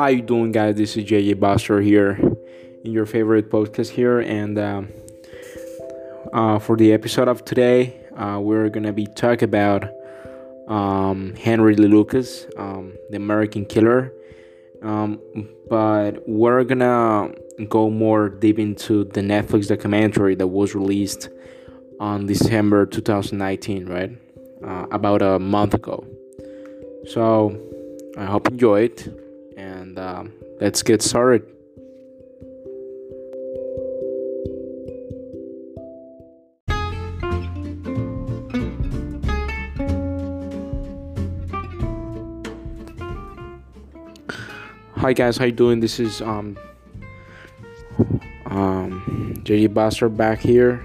[0.00, 0.76] How you doing, guys?
[0.76, 2.12] This is JJ Buster here,
[2.84, 4.88] in your favorite podcast here, and um,
[6.32, 9.84] uh, for the episode of today, uh, we're gonna be talking about
[10.68, 14.10] um, Henry Lee Lucas, um, the American killer.
[14.80, 15.20] Um,
[15.68, 17.34] but we're gonna
[17.68, 21.28] go more deep into the Netflix documentary that was released
[22.00, 24.12] on December 2019, right?
[24.64, 26.06] Uh, about a month ago.
[27.06, 27.54] So
[28.16, 29.29] I hope you enjoy it,
[29.90, 31.42] and um, let's get started.
[44.96, 45.80] Hi guys, how you doing?
[45.80, 46.58] This is um
[48.46, 50.84] um JJ Buster back here.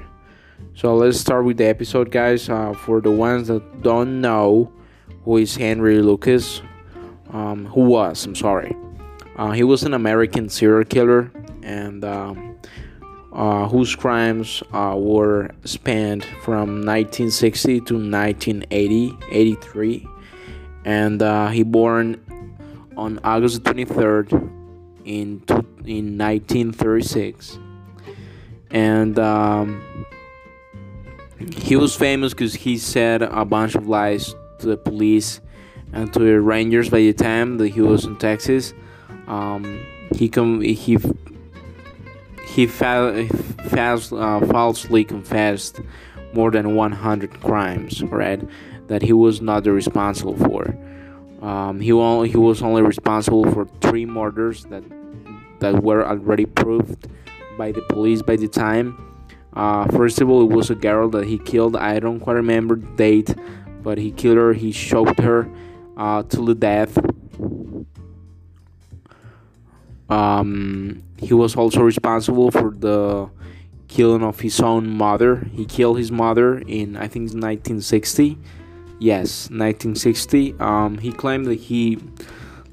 [0.73, 2.49] So let's start with the episode, guys.
[2.49, 4.71] Uh, for the ones that don't know
[5.25, 6.61] who is Henry Lucas,
[7.31, 8.75] um, who was, I'm sorry.
[9.37, 12.57] Uh, he was an American serial killer and um,
[13.33, 20.07] uh, whose crimes uh, were spanned from 1960 to 1980, 83.
[20.85, 22.21] And uh, he born
[22.95, 24.31] on August 23rd
[25.03, 25.43] in,
[25.85, 27.59] in 1936.
[28.71, 30.05] And um,
[31.57, 35.41] he was famous because he said a bunch of lies to the police
[35.91, 38.73] and to the Rangers by the time that he was in Texas.
[39.27, 40.97] Um, he com- he
[42.45, 43.27] he fa-
[43.69, 45.81] fast, uh, falsely confessed
[46.33, 48.41] more than 100 crimes, right?
[48.87, 50.77] That he was not responsible for.
[51.41, 54.83] Um, he only, he was only responsible for three murders that
[55.59, 57.07] that were already proved
[57.57, 59.01] by the police by the time.
[59.53, 61.75] Uh, first of all, it was a girl that he killed.
[61.75, 63.35] I don't quite remember the date,
[63.81, 64.53] but he killed her.
[64.53, 65.49] He choked her
[65.97, 66.97] uh, to the death.
[70.09, 73.29] Um, he was also responsible for the
[73.87, 75.47] killing of his own mother.
[75.51, 78.37] He killed his mother in I think 1960.
[78.99, 80.55] Yes, 1960.
[80.59, 81.99] Um, he claimed that he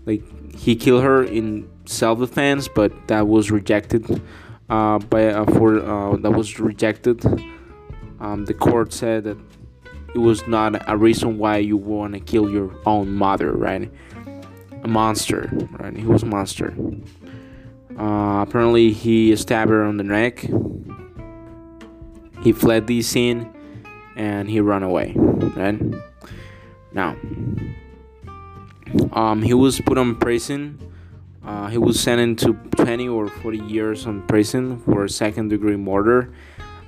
[0.07, 0.23] like
[0.57, 4.23] he killed her in self-defense, but that was rejected.
[4.71, 7.25] Uh, by uh, for uh, that was rejected.
[8.21, 9.37] Um, the court said that
[10.15, 13.91] it was not a reason why you want to kill your own mother, right?
[14.83, 15.97] A monster, right?
[15.97, 16.75] He was a monster.
[17.99, 20.45] Uh, apparently, he stabbed her on the neck.
[22.43, 23.53] He fled the scene,
[24.17, 25.81] and he ran away, right?
[26.93, 27.17] Now,
[29.13, 30.79] um, he was put on prison.
[31.45, 36.33] Uh, he was sentenced to 20 or 40 years in prison for second degree murder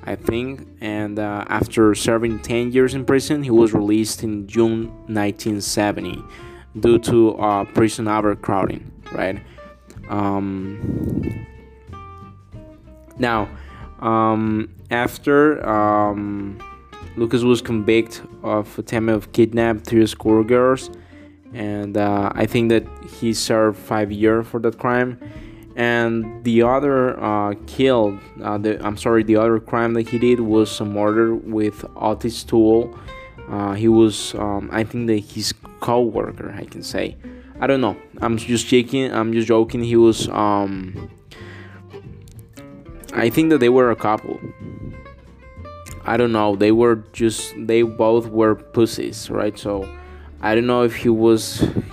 [0.05, 0.69] I think.
[0.81, 6.22] And uh, after serving 10 years in prison, he was released in June 1970
[6.80, 9.40] due to uh, prison overcrowding, right?
[10.08, 11.46] Um,
[13.18, 13.48] now,
[14.00, 16.58] um, after um,
[17.16, 20.90] Lucas was convicted of attempt of kidnap three schoolgirls,
[21.52, 22.84] and uh, I think that
[23.20, 25.18] he served five years for that crime
[25.76, 30.40] and the other uh, killed uh, the i'm sorry the other crime that he did
[30.40, 32.96] was a murder with Ottis Toole.
[33.48, 35.52] uh, he was um, i think that his
[35.84, 37.14] co-worker i can say.
[37.60, 37.96] I don't know.
[38.24, 39.82] I'm just joking i'm just joking.
[39.84, 41.10] He was um,
[43.12, 44.40] i think that they were a couple.
[46.06, 46.56] I don't know.
[46.56, 49.56] They were just they both were pussies right?
[49.58, 49.72] So
[50.40, 51.42] i don't know if he was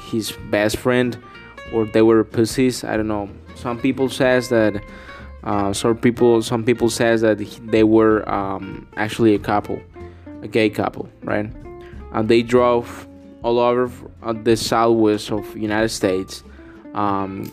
[0.10, 1.18] his best friend
[1.74, 2.84] or they were pussies.
[2.84, 3.30] I don't know.
[3.56, 4.74] Some people says that
[5.44, 7.38] uh, some people some people says that
[7.76, 9.80] they were um, actually a couple
[10.42, 11.52] a gay couple right?
[12.14, 13.08] And they drove
[13.44, 13.92] all over
[14.44, 16.44] the southwest of united states
[16.94, 17.52] um,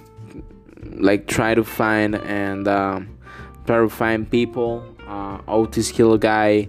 [0.94, 3.18] like try to find and um,
[3.66, 6.68] try to find people uh, Ottis killed a guy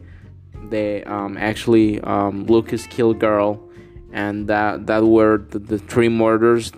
[0.69, 3.69] they um, actually um, lucas killed a girl
[4.11, 6.71] and that that were the, the three murders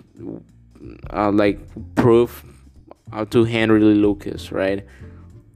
[1.10, 1.58] uh, like
[1.94, 2.44] proof
[3.12, 4.86] uh, to Henry Lee Lucas, right?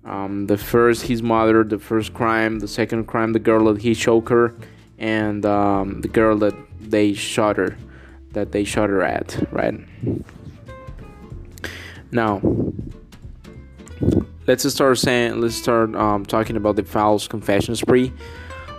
[0.04, 3.94] Um, the first, his mother, the first crime, the second crime, the girl that he
[3.94, 4.54] choked her,
[4.98, 7.76] and um, the girl that they shot her,
[8.32, 9.74] that they shot her at, right?
[12.12, 12.40] Now,
[14.46, 18.12] let's start saying, let's start um, talking about the false confession spree.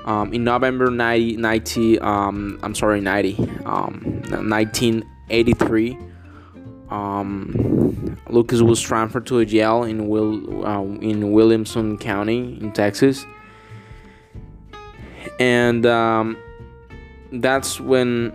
[0.06, 3.36] Um, in November 90, 90 um, I'm sorry, 90,
[3.66, 5.98] um, 1983,
[6.90, 13.25] um, Lucas was transferred to a jail in Will uh, in Williamson County in Texas,
[15.39, 16.38] and um,
[17.31, 18.34] that's when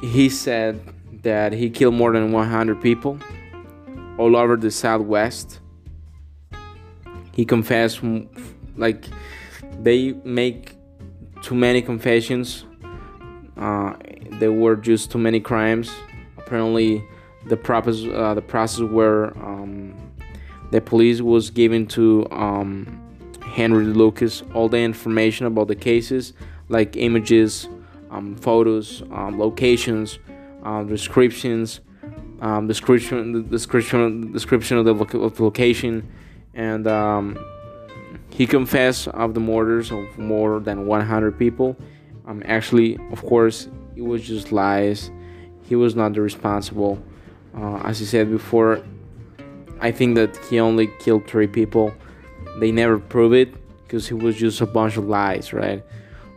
[0.00, 0.80] he said
[1.22, 3.18] that he killed more than 100 people
[4.18, 5.60] all over the Southwest.
[7.32, 8.00] He confessed,
[8.76, 9.06] like,
[9.80, 10.76] they make
[11.42, 12.64] too many confessions.
[13.56, 13.94] Uh,
[14.32, 15.90] there were just too many crimes.
[16.36, 17.04] Apparently,
[17.46, 19.94] the process, uh, the process where um,
[20.70, 23.07] the police was given to um,
[23.58, 26.32] Henry Lucas all the information about the cases,
[26.68, 27.68] like images,
[28.08, 30.20] um, photos, um, locations,
[30.62, 31.80] um, descriptions,
[32.40, 36.08] um, description, description, description of the, of the location,
[36.54, 37.36] and um,
[38.30, 41.76] he confessed of the murders of more than 100 people.
[42.28, 43.66] Um, actually, of course,
[43.96, 45.10] it was just lies.
[45.64, 47.02] He was not the responsible.
[47.56, 48.84] Uh, as he said before,
[49.80, 51.92] I think that he only killed three people.
[52.60, 55.82] They never prove it because it was just a bunch of lies, right?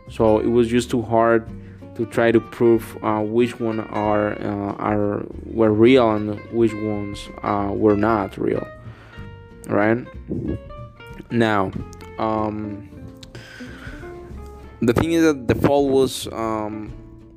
[0.09, 1.49] So it was just too hard
[1.95, 7.29] to try to prove uh, which one are uh, are were real and which ones
[7.43, 8.67] uh, were not real
[9.67, 10.05] right
[11.29, 11.71] now
[12.17, 12.89] um,
[14.81, 16.91] the thing is that the fall was um,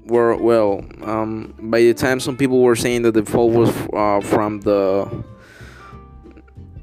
[0.06, 4.20] were well um, by the time some people were saying that the fall was uh,
[4.20, 5.24] from the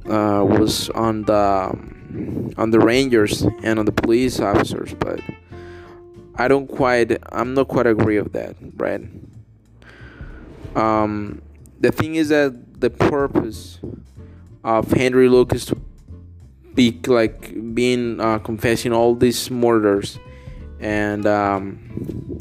[0.05, 1.90] uh, was on the
[2.57, 5.19] on the rangers and on the police officers but
[6.35, 9.01] I don't quite I'm not quite agree with that, right?
[10.75, 11.41] Um,
[11.79, 13.79] the thing is that the purpose
[14.63, 15.77] of Henry Lucas to
[16.73, 20.17] be like being uh, confessing all these murders
[20.79, 22.39] and um,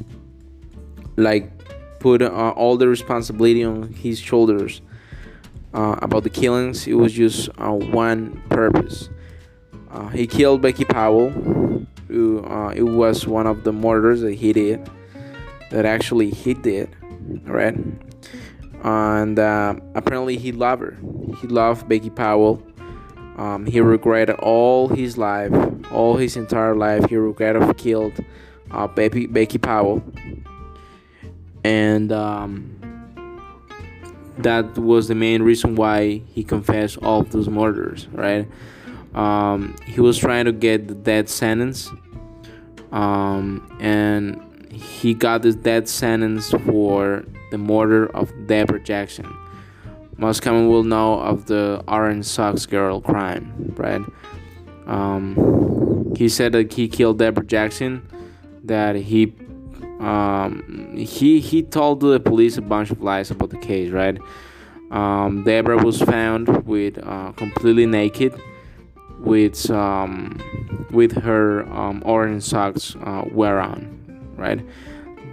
[1.16, 1.50] like
[1.98, 4.80] put uh, all the responsibility on his shoulders
[5.74, 6.86] uh, about the killings.
[6.86, 9.10] It was just uh, one purpose.
[9.90, 11.30] Uh, he killed Becky Powell
[12.10, 14.90] who uh, it was one of the murders that he did
[15.70, 16.94] that actually he did
[17.44, 17.76] right
[18.82, 20.96] and uh, apparently he loved her.
[21.40, 22.62] He loved becky powell.
[23.36, 25.52] Um, he regretted all his life
[25.92, 28.12] all his entire life he regretted have killed
[28.70, 30.02] uh, becky, becky powell.
[31.62, 32.76] And um,
[34.38, 38.48] that was the main reason why he confessed all of those murders right
[39.14, 41.90] um, he was trying to get the death sentence,
[42.92, 44.40] um, and
[44.72, 49.26] he got this death sentence for the murder of Deborah Jackson.
[50.16, 54.02] Most common will know of the Orange Socks Girl crime, right?
[54.86, 58.06] Um, he said that he killed Deborah Jackson,
[58.64, 59.34] that he
[59.98, 64.18] um, he he told the police a bunch of lies about the case, right?
[64.90, 68.34] Um, Deborah was found with uh, completely naked
[69.20, 70.40] with um,
[70.90, 74.60] with her um, orange socks uh, wear on, right?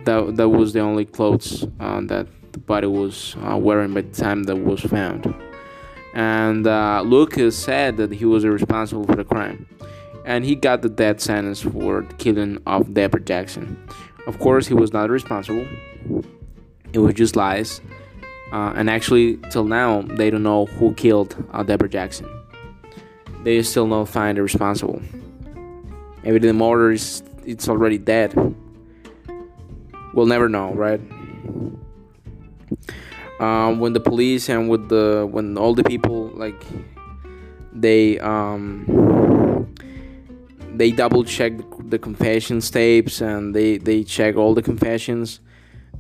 [0.06, 4.12] That that was the only clothes uh, that the body was uh, wearing by the
[4.12, 5.34] time that was found.
[6.14, 9.68] And uh, Lucas said that he was responsible for the crime,
[10.26, 13.78] and he got the death sentence for the killing of Deborah Jackson.
[14.26, 15.66] Of course, he was not responsible.
[16.92, 17.82] It was just lies.
[18.52, 22.28] Uh, and actually, till now, they don't know who killed uh, Deborah Jackson
[23.48, 25.02] they still not find the responsible.
[26.22, 28.36] Maybe the motor is it's already dead.
[30.14, 31.00] We'll never know, right?
[33.40, 36.62] Um, when the police and with the when all the people like
[37.72, 39.74] they um
[40.74, 41.54] they double check
[41.88, 45.40] the confessions tapes and they they check all the confessions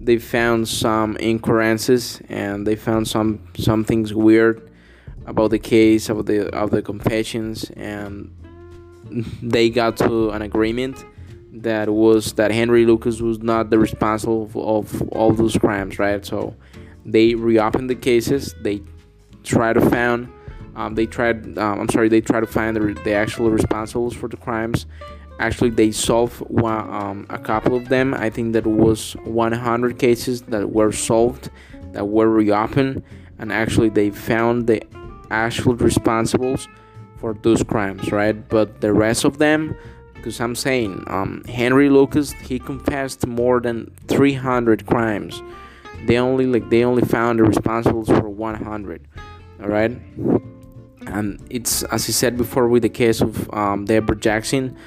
[0.02, 4.67] they found some incoherences and they found some some things weird
[5.28, 8.34] about the case of the of the confessions and
[9.44, 11.06] they got to an agreement
[11.62, 16.26] that was that Henry Lucas was not the responsible of, all those crimes, right?
[16.26, 16.56] So
[17.06, 18.54] they reopened the cases.
[18.62, 18.82] They
[19.44, 20.30] try to find,
[20.76, 21.58] um, they tried.
[21.58, 24.86] Um, I'm sorry, they try to find the, the actual responsibles for the crimes.
[25.40, 28.14] Actually, they solved one, um, a couple of them.
[28.14, 31.52] I think that was 100 cases that were solved,
[31.94, 33.04] that were reopened,
[33.38, 34.82] and actually they found the
[35.32, 36.68] actual responsibles
[37.18, 38.48] for those crimes, right?
[38.48, 39.76] But the rest of them,
[40.14, 45.42] because I'm saying, um, Henry Lucas, he confessed more than 300 crimes.
[46.06, 49.08] They only like they only found the responsibles for 100.
[49.62, 50.00] All right,
[51.08, 54.78] and it's as I said before with the case of um, Deborah Jackson.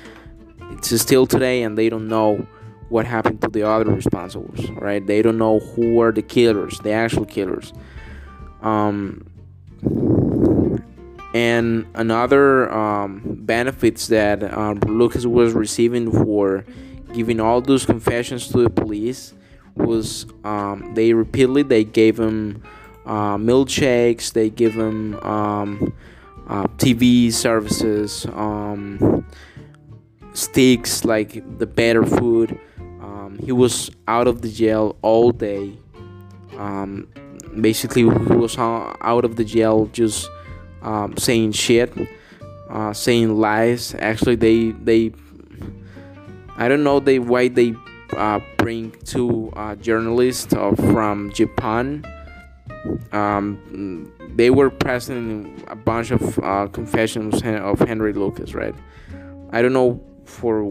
[0.72, 2.46] It's still today, and they don't know
[2.88, 4.80] what happened to the other responsibles.
[4.80, 5.04] Right?
[5.04, 7.72] They don't know who were the killers, the actual killers.
[8.62, 9.26] Um,
[11.34, 16.64] and another um, benefits that um, Lucas was receiving for
[17.12, 19.34] giving all those confessions to the police
[19.74, 22.62] was um, they repeatedly they gave him
[23.06, 25.92] uh, milkshakes, they give him um,
[26.48, 29.24] uh, TV services, um,
[30.32, 32.58] sticks like the better food.
[32.78, 35.76] Um, he was out of the jail all day.
[36.58, 37.08] Um,
[37.60, 40.28] basically, he was out of the jail just
[40.82, 41.92] um, saying shit,
[42.68, 43.94] uh, saying lies.
[43.98, 45.12] Actually, they they
[46.56, 47.74] I don't know they why they
[48.16, 52.04] uh, bring two uh, journalists uh, from Japan.
[53.12, 58.74] Um, they were present a bunch of uh, confessions of Henry Lucas, right?
[59.52, 60.62] I don't know for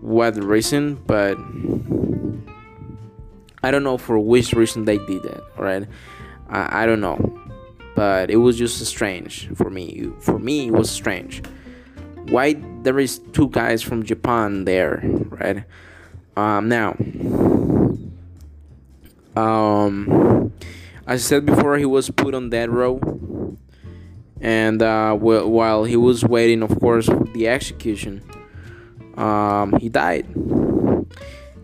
[0.00, 1.38] what reason, but
[3.62, 5.86] I don't know for which reason they did that, right?
[6.48, 7.16] I, I don't know,
[7.96, 10.10] but it was just strange for me.
[10.20, 11.42] For me, it was strange.
[12.28, 15.00] Why there is two guys from Japan there,
[15.30, 15.64] right?
[16.36, 16.94] Um, now,
[19.34, 20.52] um,
[21.06, 23.00] as I said before, he was put on death row,
[24.42, 28.22] and uh, while he was waiting, of course, for the execution,
[29.16, 30.26] um, he died.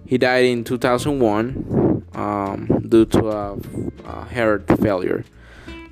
[0.06, 3.58] He died in 2001 um, due to a,
[4.06, 5.24] a heart failure.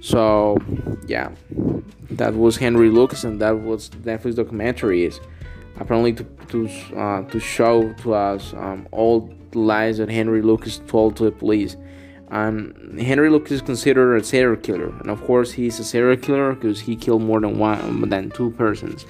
[0.01, 0.59] So,
[1.07, 1.31] yeah,
[2.11, 5.21] that was Henry Lucas, and that was Netflix documentary is
[5.79, 10.81] apparently to to uh, to show to us um, all the lies that Henry Lucas
[10.87, 11.77] told to the police.
[12.31, 16.55] Um, Henry Lucas is considered a serial killer, and of course he's a serial killer
[16.55, 19.05] because he killed more than one than two persons.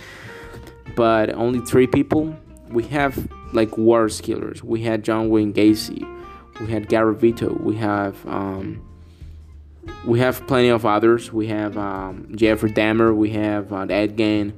[0.96, 2.36] But only three people.
[2.70, 4.62] We have like worse killers.
[4.62, 6.06] We had John Wayne Gacy.
[6.60, 7.52] We had Gary Vito.
[7.54, 8.80] We have um,
[10.04, 11.32] we have plenty of others.
[11.32, 13.14] We have um, Jeffrey Dahmer.
[13.14, 14.52] We have uh, Ed Gein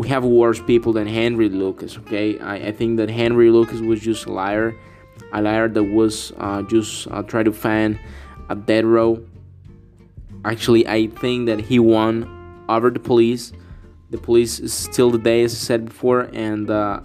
[0.00, 1.98] we have worse people than Henry Lucas.
[1.98, 4.74] Okay, I, I think that Henry Lucas was just a liar,
[5.34, 8.00] a liar that was uh, just uh, trying to find
[8.48, 9.22] a dead row.
[10.46, 13.52] Actually, I think that he won over the police.
[14.08, 17.02] The police is still today, as I said before, and uh,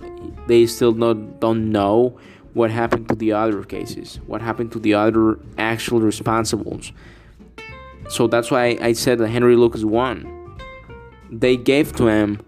[0.48, 2.18] they still not, don't know
[2.54, 6.94] what happened to the other cases, what happened to the other actual responsibles.
[8.10, 10.60] So that's why I said that Henry Lucas won.
[11.32, 12.40] They gave to him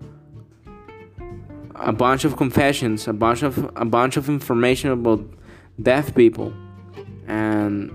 [1.75, 5.23] a bunch of confessions, a bunch of a bunch of information about
[5.81, 6.53] deaf people,
[7.27, 7.91] and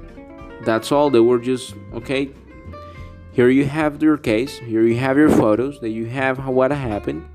[0.64, 1.11] that's all.
[1.11, 2.31] They were just okay.
[3.33, 4.59] Here you have your case.
[4.59, 5.81] Here you have your photos.
[5.81, 7.26] That you have what happened.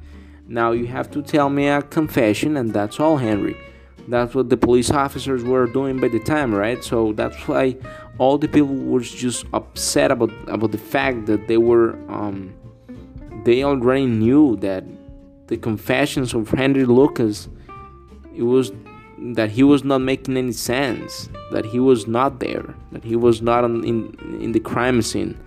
[0.48, 3.58] Now you have to tell me a confession, and that's all, Henry.
[4.08, 6.82] That's what the police officers were doing by the time, right?
[6.82, 7.76] So that's why
[8.20, 12.54] all the people were just upset about about the fact that they were um,
[13.44, 14.84] they already knew that
[15.48, 17.48] the confessions of Henry Lucas,
[18.36, 18.72] it was
[19.20, 23.42] that he was not making any sense, that he was not there, that he was
[23.42, 25.38] not in in the crime scene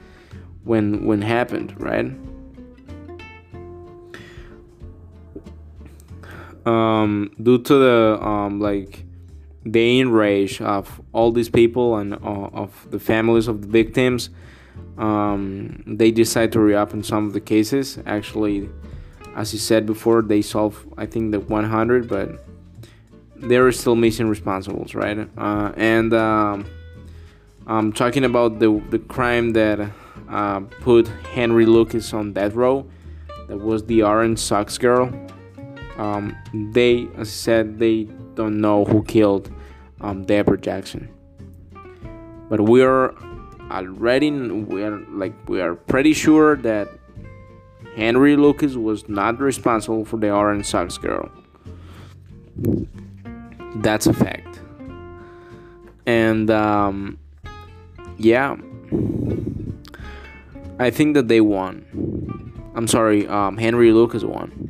[0.65, 2.12] when when happened, right?
[6.67, 9.05] Um, due to the um, like
[9.64, 14.31] the enrage of all these people and uh, of the families of the victims,
[14.97, 17.99] um, they decide to reopen some of the cases.
[18.07, 18.69] Actually,
[19.37, 22.45] as you said before, they solve I think the 100, but
[23.37, 25.29] there are still missing responsibles, right?
[25.37, 26.67] Uh, and um,
[27.67, 29.90] I'm talking about the the crime that
[30.29, 32.87] uh, put Henry Lucas on death row.
[33.49, 35.11] That was the orange socks girl.
[35.97, 36.37] Um,
[36.73, 38.09] they, as I said, they
[38.40, 39.52] don't know who killed
[40.00, 41.09] um, Deborah Jackson,
[42.49, 43.14] but we are
[43.70, 46.88] already we are like we are pretty sure that
[47.97, 51.30] Henry Lucas was not responsible for the Orange Socks girl.
[53.76, 54.61] That's a fact.
[56.06, 57.18] And um,
[58.16, 58.56] yeah,
[60.78, 61.85] I think that they won.
[62.75, 64.70] I'm sorry, um, Henry Lucas won.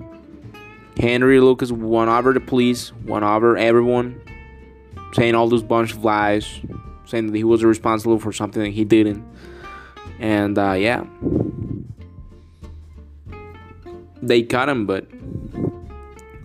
[0.98, 4.20] Henry Lucas won over the police, won over everyone,
[5.12, 6.60] saying all those bunch of lies,
[7.06, 9.24] saying that he was responsible for something that he didn't.
[10.18, 11.04] And uh, yeah
[14.22, 15.06] they caught him, but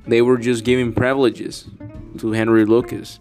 [0.05, 1.67] they were just giving privileges
[2.19, 3.19] to Henry Lucas.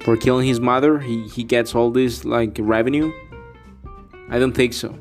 [0.00, 3.12] For killing his mother, he, he gets all this like revenue.
[4.28, 4.98] I don't think so.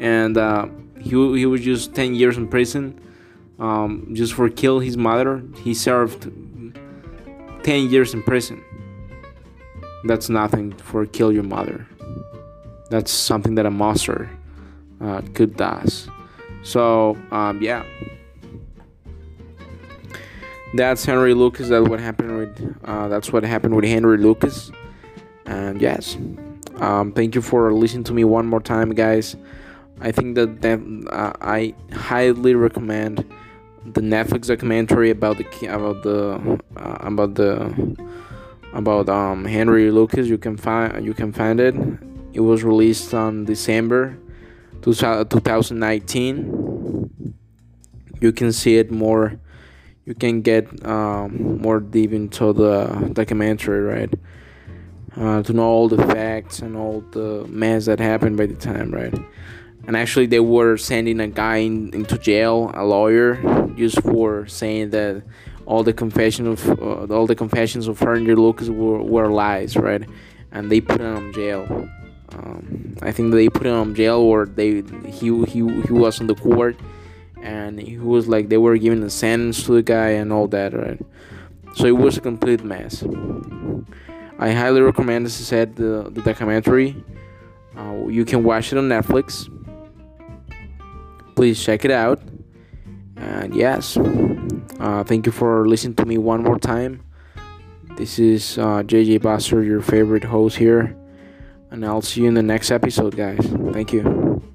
[0.00, 0.68] And uh,
[1.04, 2.98] he, he was just 10 years in prison
[3.58, 5.42] um, just for kill his mother.
[5.62, 6.30] He served
[7.62, 8.64] 10 years in prison.
[10.04, 11.86] That's nothing for kill your mother.
[12.90, 14.30] That's something that a monster
[15.00, 16.08] uh, could does.
[16.62, 17.84] So um, yeah,
[20.74, 21.68] that's Henry Lucas.
[21.68, 22.76] That's what happened with.
[22.84, 24.70] Uh, that's what happened with Henry Lucas.
[25.46, 26.16] And yes,
[26.76, 29.36] um, thank you for listening to me one more time, guys.
[30.00, 33.24] I think that, that uh, I highly recommend
[33.84, 37.96] the Netflix documentary about the about the uh, about the
[38.72, 40.26] about um, Henry Lucas.
[40.26, 41.74] You can find you can find it.
[42.32, 44.18] It was released on December
[44.82, 47.34] 2019.
[48.20, 49.38] You can see it more.
[50.04, 54.12] You can get um, more deep into the documentary, right?
[55.16, 58.90] Uh, to know all the facts and all the mess that happened by the time,
[58.90, 59.14] right?
[59.86, 63.36] And actually, they were sending a guy in, into jail, a lawyer,
[63.76, 65.22] just for saying that
[65.66, 70.02] all the confessions of uh, all the confessions of Henry Lucas were, were lies, right?
[70.52, 71.88] And they put him in jail.
[72.32, 76.26] Um, I think they put him in jail, or they he he he was on
[76.26, 76.76] the court,
[77.42, 80.72] and he was like they were giving a sentence to the guy and all that,
[80.72, 81.00] right?
[81.74, 83.04] So it was a complete mess.
[84.38, 86.96] I highly recommend, as I said, the the documentary.
[87.76, 89.50] Uh, you can watch it on Netflix.
[91.34, 92.20] Please check it out.
[93.16, 97.02] And yes, uh, thank you for listening to me one more time.
[97.96, 100.96] This is uh, JJ Buster, your favorite host here.
[101.70, 103.44] And I'll see you in the next episode, guys.
[103.72, 104.53] Thank you.